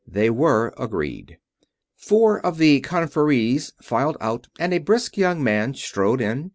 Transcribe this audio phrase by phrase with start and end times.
[0.07, 1.37] They were agreed.
[1.95, 6.49] Four of the conferees filed out and a brisk young man strode in.